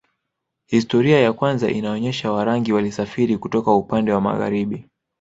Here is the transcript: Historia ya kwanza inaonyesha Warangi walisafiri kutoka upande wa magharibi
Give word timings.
Historia 0.67 1.19
ya 1.21 1.33
kwanza 1.33 1.71
inaonyesha 1.71 2.31
Warangi 2.31 2.73
walisafiri 2.73 3.37
kutoka 3.37 3.71
upande 3.75 4.11
wa 4.13 4.21
magharibi 4.21 4.87